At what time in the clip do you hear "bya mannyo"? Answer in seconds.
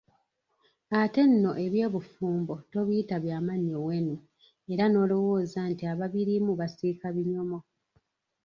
3.23-3.77